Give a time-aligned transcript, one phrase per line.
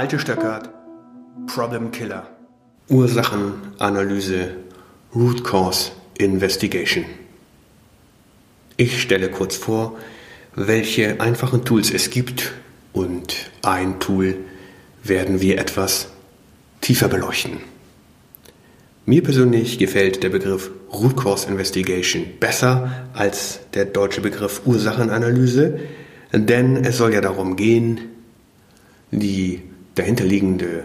[0.00, 0.70] Malte Stöckert,
[1.46, 2.26] Problem Killer.
[2.88, 4.56] Ursachenanalyse,
[5.14, 7.04] Root Cause Investigation.
[8.78, 9.98] Ich stelle kurz vor,
[10.54, 12.52] welche einfachen Tools es gibt
[12.94, 14.38] und ein Tool
[15.04, 16.08] werden wir etwas
[16.80, 17.58] tiefer beleuchten.
[19.04, 25.78] Mir persönlich gefällt der Begriff Root Cause Investigation besser als der deutsche Begriff Ursachenanalyse,
[26.32, 28.00] denn es soll ja darum gehen,
[29.10, 29.60] die
[29.94, 30.84] dahinterliegende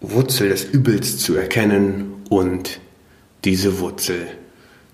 [0.00, 2.80] Wurzel des Übels zu erkennen und
[3.44, 4.26] diese Wurzel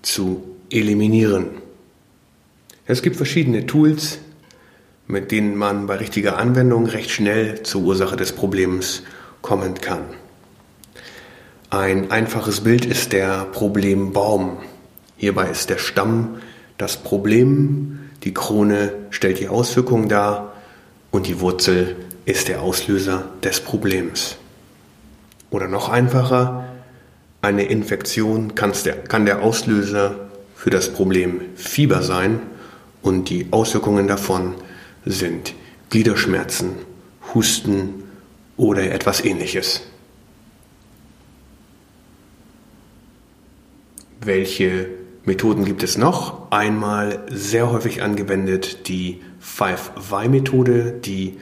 [0.01, 1.47] zu eliminieren.
[2.85, 4.19] Es gibt verschiedene Tools,
[5.07, 9.03] mit denen man bei richtiger Anwendung recht schnell zur Ursache des Problems
[9.41, 10.01] kommen kann.
[11.69, 14.57] Ein einfaches Bild ist der Problembaum.
[15.17, 16.37] Hierbei ist der Stamm
[16.77, 20.53] das Problem, die Krone stellt die Auswirkung dar
[21.11, 21.95] und die Wurzel
[22.25, 24.37] ist der Auslöser des Problems.
[25.51, 26.65] Oder noch einfacher,
[27.41, 30.15] eine Infektion kann der Auslöser
[30.55, 32.39] für das Problem Fieber sein
[33.03, 34.55] und die Auswirkungen davon
[35.05, 35.53] sind
[35.91, 36.71] Gliederschmerzen,
[37.33, 38.03] Husten
[38.57, 39.83] oder etwas ähnliches.
[44.21, 44.87] Welche
[45.25, 46.51] Methoden gibt es noch?
[46.51, 51.37] Einmal sehr häufig angewendet die 5-Why-Methode, die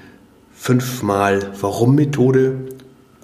[0.64, 2.70] 5-mal Warum-Methode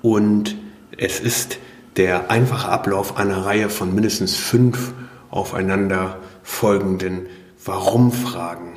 [0.02, 0.58] und
[0.98, 1.58] es ist
[1.96, 4.92] der einfache Ablauf einer Reihe von mindestens fünf
[5.30, 7.28] aufeinander folgenden
[7.64, 8.74] Warum-Fragen.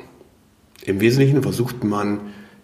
[0.85, 2.21] Im Wesentlichen versucht man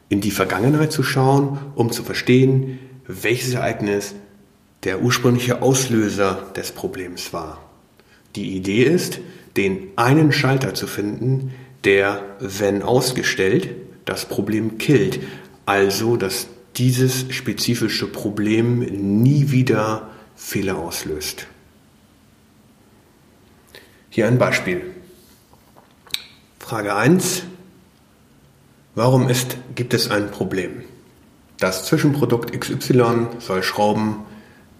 [0.07, 4.15] in die Vergangenheit zu schauen, um zu verstehen, welches Ereignis
[4.85, 7.59] der ursprüngliche Auslöser des Problems war.
[8.37, 9.19] Die Idee ist,
[9.57, 11.51] den einen Schalter zu finden,
[11.83, 13.69] der, wenn ausgestellt,
[14.05, 15.19] das Problem killt.
[15.69, 18.79] Also, dass dieses spezifische Problem
[19.21, 21.45] nie wieder Fehler auslöst.
[24.09, 24.81] Hier ein Beispiel.
[26.57, 27.43] Frage 1.
[28.95, 30.85] Warum ist, gibt es ein Problem?
[31.59, 34.21] Das Zwischenprodukt XY soll Schrauben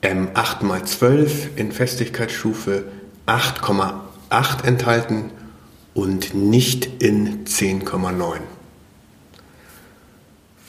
[0.02, 2.86] M8x12 in Festigkeitsstufe
[3.28, 5.30] 8,8 enthalten
[5.94, 8.40] und nicht in 10,9.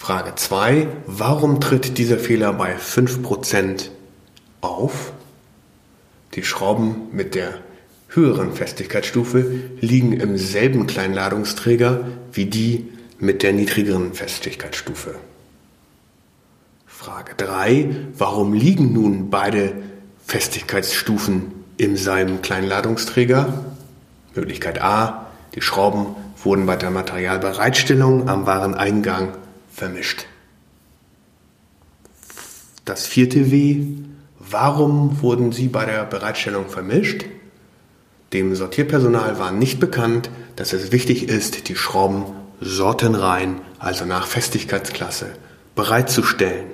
[0.01, 0.89] Frage 2.
[1.07, 3.91] Warum tritt dieser Fehler bei 5%
[4.63, 5.13] auf?
[6.33, 7.59] Die Schrauben mit der
[8.09, 9.53] höheren Festigkeitsstufe
[9.83, 12.89] liegen im selben Kleinladungsträger wie die
[13.19, 15.17] mit der niedrigeren Festigkeitsstufe.
[16.87, 17.95] Frage 3.
[18.17, 19.75] Warum liegen nun beide
[20.25, 23.67] Festigkeitsstufen in seinem Kleinladungsträger.
[24.35, 29.35] Möglichkeit A, die Schrauben wurden bei der Materialbereitstellung am Wareneingang
[29.73, 30.27] vermischt.
[32.85, 33.87] Das vierte W,
[34.39, 37.25] warum wurden sie bei der Bereitstellung vermischt?
[38.33, 42.25] Dem Sortierpersonal war nicht bekannt, dass es wichtig ist, die Schrauben
[42.61, 45.27] sortenrein, also nach Festigkeitsklasse,
[45.75, 46.67] bereitzustellen.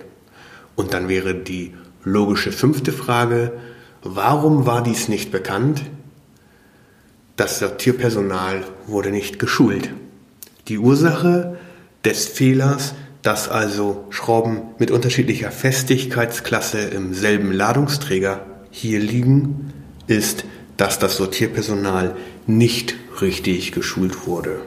[0.75, 3.53] Und dann wäre die logische fünfte Frage,
[4.09, 5.83] Warum war dies nicht bekannt?
[7.35, 9.91] Das Sortierpersonal wurde nicht geschult.
[10.69, 11.59] Die Ursache
[12.06, 19.72] des Fehlers, dass also Schrauben mit unterschiedlicher Festigkeitsklasse im selben Ladungsträger hier liegen,
[20.06, 20.44] ist,
[20.77, 22.15] dass das Sortierpersonal
[22.47, 24.61] nicht richtig geschult wurde.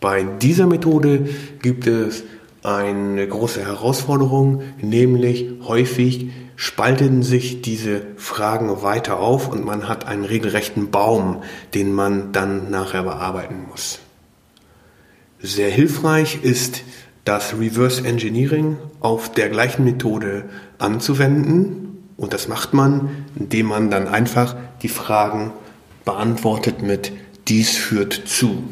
[0.00, 1.30] Bei dieser Methode
[1.62, 2.24] gibt es
[2.62, 10.24] eine große Herausforderung, nämlich häufig spalten sich diese Fragen weiter auf und man hat einen
[10.24, 11.42] regelrechten Baum,
[11.72, 14.00] den man dann nachher bearbeiten muss.
[15.44, 16.84] Sehr hilfreich ist
[17.24, 20.44] das Reverse Engineering auf der gleichen Methode
[20.78, 25.52] anzuwenden und das macht man, indem man dann einfach die Fragen
[26.04, 27.10] beantwortet mit
[27.48, 28.62] dies führt zu.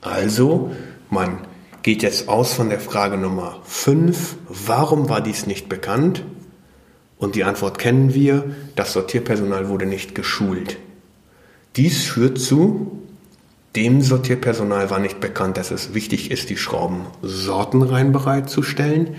[0.00, 0.70] Also,
[1.10, 1.38] man
[1.82, 6.22] geht jetzt aus von der Frage Nummer 5, warum war dies nicht bekannt?
[7.18, 8.44] Und die Antwort kennen wir,
[8.76, 10.78] das Sortierpersonal wurde nicht geschult.
[11.74, 13.02] Dies führt zu,
[13.76, 19.14] dem Sortierpersonal war nicht bekannt, dass es wichtig ist, die Schrauben sortenrein bereitzustellen.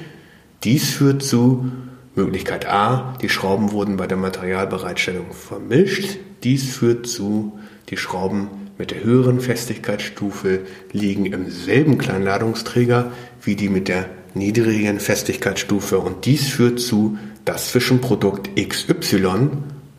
[0.63, 1.71] Dies führt zu
[2.15, 6.17] Möglichkeit A, die Schrauben wurden bei der Materialbereitstellung vermischt.
[6.43, 7.59] Dies führt zu,
[7.89, 8.47] die Schrauben
[8.79, 10.61] mit der höheren Festigkeitsstufe
[10.91, 13.11] liegen im selben Kleinladungsträger
[13.43, 19.49] wie die mit der niedrigen Festigkeitsstufe und dies führt zu, das Zwischenprodukt XY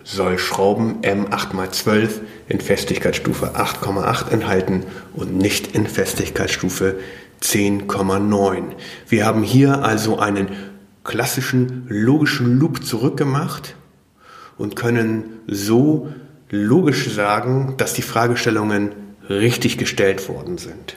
[0.09, 4.85] soll Schrauben M8x12 in Festigkeitsstufe 8,8 enthalten
[5.15, 6.99] und nicht in Festigkeitsstufe
[7.43, 8.63] 10,9.
[9.07, 10.49] Wir haben hier also einen
[11.05, 13.77] klassischen logischen Loop zurückgemacht
[14.57, 16.09] und können so
[16.49, 18.93] logisch sagen, dass die Fragestellungen
[19.29, 20.97] richtig gestellt worden sind.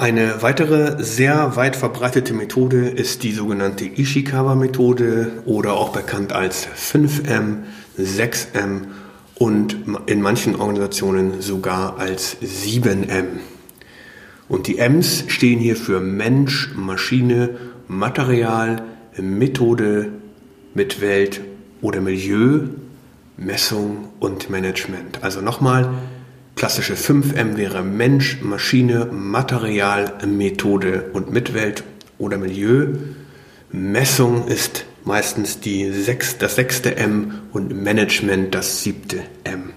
[0.00, 7.64] Eine weitere sehr weit verbreitete Methode ist die sogenannte Ishikawa-Methode oder auch bekannt als 5M,
[7.98, 8.82] 6M
[9.34, 13.40] und in manchen Organisationen sogar als 7M.
[14.48, 17.56] Und die M's stehen hier für Mensch, Maschine,
[17.88, 18.82] Material,
[19.20, 20.12] Methode,
[20.74, 21.40] Mitwelt
[21.82, 22.68] oder Milieu,
[23.36, 25.24] Messung und Management.
[25.24, 25.90] Also nochmal,
[26.58, 31.84] Klassische 5M wäre Mensch, Maschine, Material, Methode und Mitwelt
[32.18, 32.94] oder Milieu.
[33.70, 39.70] Messung ist meistens die sechs, das sechste M und Management das siebte M.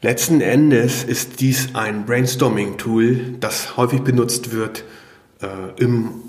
[0.00, 4.82] Letzten Endes ist dies ein Brainstorming-Tool, das häufig benutzt wird,
[5.42, 6.22] äh, im,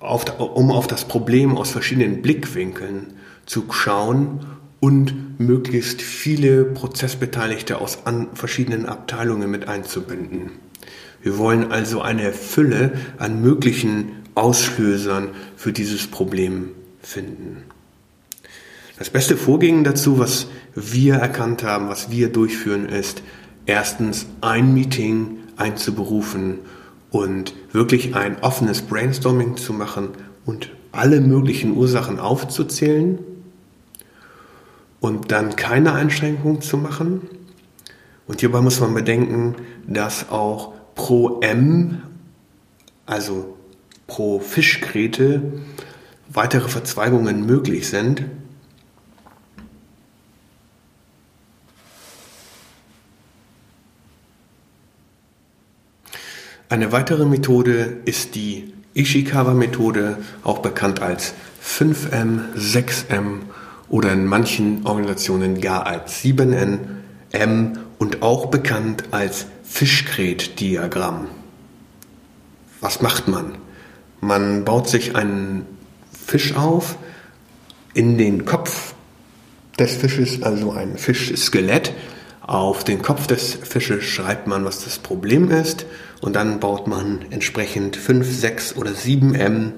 [0.00, 3.14] auf, um auf das Problem aus verschiedenen Blickwinkeln
[3.46, 4.40] zu schauen
[4.84, 8.00] und möglichst viele Prozessbeteiligte aus
[8.34, 10.50] verschiedenen Abteilungen mit einzubinden.
[11.22, 16.68] Wir wollen also eine Fülle an möglichen Auslösern für dieses Problem
[17.00, 17.62] finden.
[18.98, 23.22] Das beste Vorgehen dazu, was wir erkannt haben, was wir durchführen, ist
[23.64, 26.58] erstens ein Meeting einzuberufen
[27.10, 30.10] und wirklich ein offenes Brainstorming zu machen
[30.44, 33.18] und alle möglichen Ursachen aufzuzählen
[35.04, 37.28] und dann keine Einschränkungen zu machen.
[38.26, 39.54] Und hierbei muss man bedenken,
[39.86, 42.02] dass auch pro M,
[43.04, 43.54] also
[44.06, 45.60] pro Fischgräte,
[46.30, 48.24] weitere Verzweigungen möglich sind.
[56.70, 63.40] Eine weitere Methode ist die Ishikawa-Methode, auch bekannt als 5M, 6M
[63.88, 66.78] oder in manchen Organisationen gar als 7N,
[67.32, 71.28] M und auch bekannt als Fischgrätdiagramm.
[72.80, 73.56] Was macht man?
[74.20, 75.66] Man baut sich einen
[76.26, 76.96] Fisch auf,
[77.94, 78.94] in den Kopf
[79.78, 81.92] des Fisches, also ein Fischskelett.
[82.42, 85.86] Auf den Kopf des Fisches schreibt man, was das Problem ist
[86.20, 89.72] und dann baut man entsprechend 5, 6 oder 7 M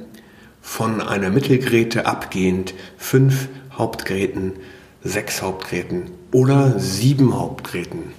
[0.60, 4.54] von einer Mittelgräte abgehend 5 Hauptgräten,
[5.02, 8.12] sechs Hauptgräten oder sieben Hauptgräten.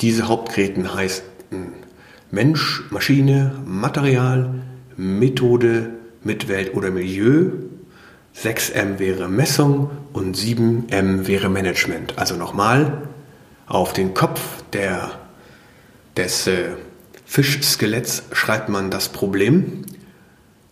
[0.00, 1.24] Diese Hauptgräten heißen
[2.30, 4.54] Mensch, Maschine, Material,
[4.96, 5.90] Methode,
[6.22, 7.50] Mitwelt oder Milieu.
[8.36, 12.18] 6M wäre Messung und 7M wäre Management.
[12.18, 13.08] Also nochmal,
[13.66, 14.40] auf den Kopf
[14.72, 15.12] der,
[16.16, 16.70] des äh,
[17.24, 19.84] Fischskeletts schreibt man das Problem,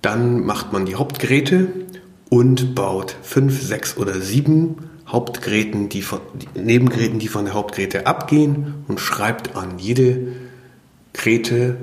[0.02, 1.68] dann macht man die Hauptgeräte
[2.30, 6.20] und baut fünf, sechs oder sieben Hauptgeräten, die von,
[6.54, 10.32] Nebengeräten, die von der Hauptgeräte abgehen und schreibt an jede
[11.14, 11.76] Geräte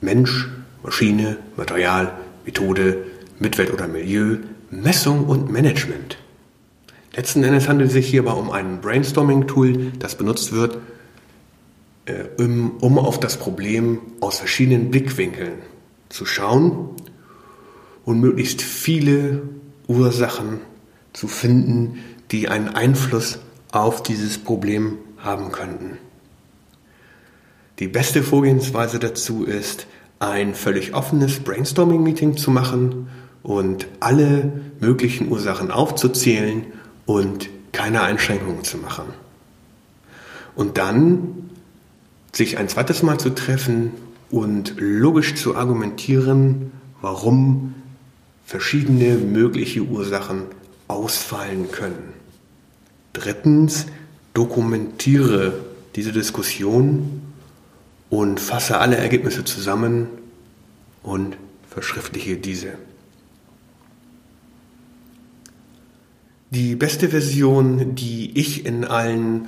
[0.00, 0.48] Mensch,
[0.82, 2.12] Maschine, Material,
[2.44, 2.98] Methode,
[3.38, 4.38] Mitwelt oder Milieu,
[4.70, 6.18] Messung und Management.
[7.14, 10.78] Letzten Endes handelt es sich hierbei um ein Brainstorming-Tool, das benutzt wird,
[12.04, 15.54] äh, um auf das Problem aus verschiedenen Blickwinkeln
[16.08, 16.90] zu schauen
[18.04, 19.42] und möglichst viele
[19.86, 20.60] Ursachen
[21.12, 21.98] zu finden,
[22.30, 23.38] die einen Einfluss
[23.72, 25.98] auf dieses Problem haben könnten.
[27.78, 29.86] Die beste Vorgehensweise dazu ist,
[30.18, 33.08] ein völlig offenes Brainstorming-Meeting zu machen
[33.42, 36.66] und alle möglichen Ursachen aufzuzählen
[37.06, 39.06] und keine Einschränkungen zu machen.
[40.54, 41.50] Und dann
[42.32, 43.92] sich ein zweites Mal zu treffen
[44.30, 47.74] und logisch zu argumentieren, warum
[48.50, 50.42] verschiedene mögliche Ursachen
[50.88, 52.14] ausfallen können.
[53.12, 53.86] Drittens,
[54.34, 55.52] dokumentiere
[55.94, 57.22] diese Diskussion
[58.08, 60.08] und fasse alle Ergebnisse zusammen
[61.04, 61.36] und
[61.68, 62.72] verschriftliche diese.
[66.50, 69.46] Die beste Version, die ich in allen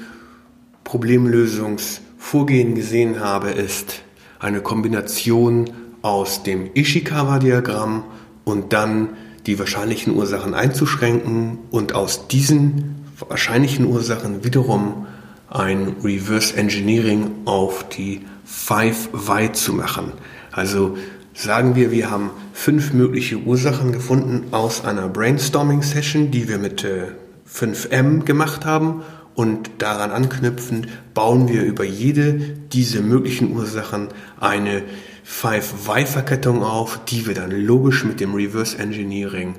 [0.85, 4.03] Problemlösungsvorgehen gesehen habe, ist
[4.39, 5.71] eine Kombination
[6.03, 8.05] aus dem Ishikawa-Diagramm
[8.45, 9.11] und dann
[9.47, 12.97] die wahrscheinlichen Ursachen einzuschränken und aus diesen
[13.29, 15.07] wahrscheinlichen Ursachen wiederum
[15.49, 20.13] ein Reverse Engineering auf die Five Why zu machen.
[20.51, 20.97] Also
[21.35, 27.09] sagen wir, wir haben fünf mögliche Ursachen gefunden aus einer Brainstorming-Session, die wir mit äh,
[27.51, 29.03] 5M gemacht haben.
[29.35, 32.35] Und daran anknüpfend bauen wir über jede
[32.73, 34.09] dieser möglichen Ursachen
[34.39, 34.83] eine
[35.27, 39.55] 5-Y-Verkettung auf, die wir dann logisch mit dem Reverse Engineering,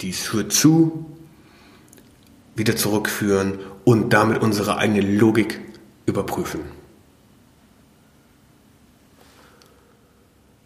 [0.00, 1.06] dies führt zu,
[2.54, 5.60] wieder zurückführen und damit unsere eigene Logik
[6.06, 6.60] überprüfen.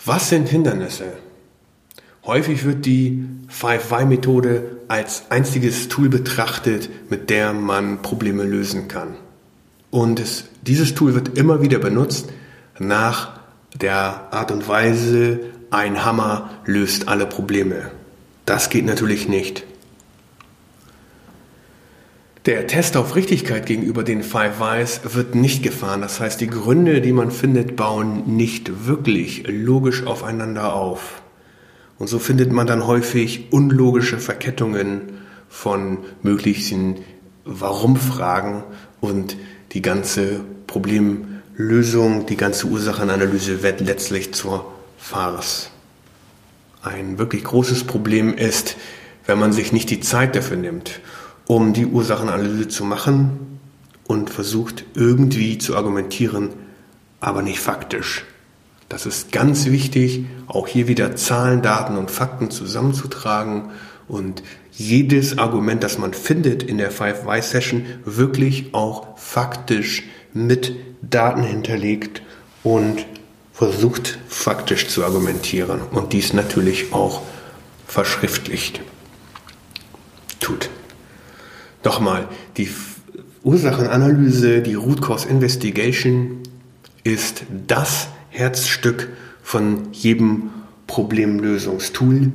[0.04, 1.14] Was sind Hindernisse?
[2.24, 9.14] Häufig wird die 5Y-Methode als einziges Tool betrachtet, mit der man Probleme lösen kann.
[9.90, 12.28] Und es, dieses Tool wird immer wieder benutzt
[12.78, 13.35] nach
[13.80, 15.40] der Art und Weise,
[15.70, 17.90] ein Hammer löst alle Probleme.
[18.44, 19.64] Das geht natürlich nicht.
[22.46, 26.00] Der Test auf Richtigkeit gegenüber den Five Whys wird nicht gefahren.
[26.00, 31.22] Das heißt, die Gründe, die man findet, bauen nicht wirklich logisch aufeinander auf.
[31.98, 35.00] Und so findet man dann häufig unlogische Verkettungen
[35.48, 36.98] von möglichen
[37.44, 38.62] Warum-Fragen
[39.00, 39.36] und
[39.72, 40.40] die ganze
[41.56, 45.70] Problemlösung, die ganze Ursachenanalyse wird letztlich zur Farce.
[46.82, 48.76] Ein wirklich großes Problem ist,
[49.24, 51.00] wenn man sich nicht die Zeit dafür nimmt
[51.46, 53.60] um die Ursachenanalyse zu machen
[54.08, 56.50] und versucht irgendwie zu argumentieren,
[57.20, 58.24] aber nicht faktisch.
[58.88, 63.70] Das ist ganz wichtig, auch hier wieder Zahlen, Daten und Fakten zusammenzutragen
[64.08, 64.42] und
[64.76, 70.04] jedes Argument, das man findet in der 5Y-Session, wirklich auch faktisch
[70.34, 72.22] mit Daten hinterlegt
[72.62, 73.06] und
[73.52, 77.22] versucht faktisch zu argumentieren und dies natürlich auch
[77.86, 78.82] verschriftlicht
[80.40, 80.68] tut.
[81.82, 82.28] Nochmal,
[82.58, 82.68] die
[83.44, 86.42] Ursachenanalyse, die Root Cause Investigation
[87.02, 89.08] ist das Herzstück
[89.42, 90.50] von jedem
[90.86, 92.32] Problemlösungstool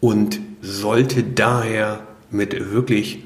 [0.00, 3.24] und sollte daher mit wirklich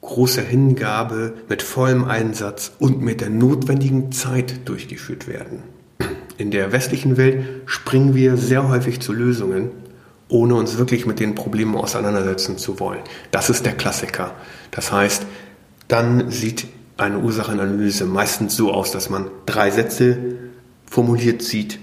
[0.00, 5.62] großer Hingabe, mit vollem Einsatz und mit der notwendigen Zeit durchgeführt werden.
[6.38, 9.70] In der westlichen Welt springen wir sehr häufig zu Lösungen,
[10.28, 13.00] ohne uns wirklich mit den Problemen auseinandersetzen zu wollen.
[13.30, 14.34] Das ist der Klassiker.
[14.70, 15.24] Das heißt,
[15.88, 20.18] dann sieht eine Ursachenanalyse meistens so aus, dass man drei Sätze
[20.86, 21.78] formuliert sieht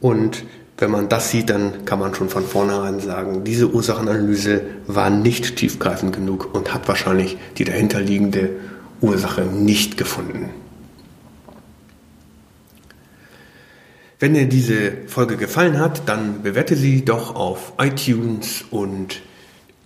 [0.00, 0.44] und
[0.78, 5.56] wenn man das sieht, dann kann man schon von vornherein sagen, diese Ursachenanalyse war nicht
[5.56, 8.50] tiefgreifend genug und hat wahrscheinlich die dahinterliegende
[9.00, 10.50] Ursache nicht gefunden.
[14.18, 19.20] Wenn dir diese Folge gefallen hat, dann bewerte sie doch auf iTunes und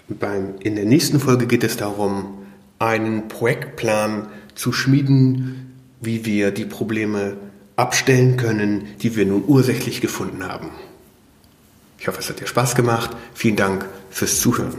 [0.09, 2.39] beim, in der nächsten Folge geht es darum,
[2.79, 7.37] einen Projektplan zu schmieden, wie wir die Probleme
[7.81, 10.71] abstellen können, die wir nun ursächlich gefunden haben.
[11.99, 13.11] Ich hoffe, es hat dir Spaß gemacht.
[13.35, 14.75] Vielen Dank fürs Zuhören.